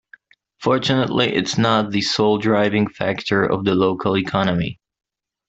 Fortunately 0.63 1.27
its 1.31 1.59
not 1.59 1.91
the 1.91 2.01
sole 2.01 2.39
driving 2.39 2.87
factor 2.89 3.43
of 3.43 3.65
the 3.65 3.75
local 3.75 4.17
economy. 4.17 4.79